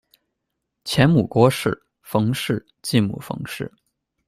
[0.83, 1.69] 前母郭氏；
[2.01, 3.71] 冯氏；继母冯氏。